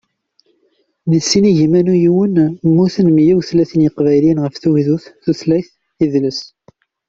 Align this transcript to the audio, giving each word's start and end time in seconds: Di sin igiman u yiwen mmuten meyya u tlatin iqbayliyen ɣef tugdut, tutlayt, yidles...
Di 1.09 1.19
sin 1.29 1.45
igiman 1.51 1.87
u 1.93 1.95
yiwen 2.03 2.35
mmuten 2.65 3.07
meyya 3.15 3.33
u 3.39 3.41
tlatin 3.47 3.87
iqbayliyen 3.87 4.41
ɣef 4.43 4.55
tugdut, 4.61 5.03
tutlayt, 5.23 5.67
yidles... 5.99 6.39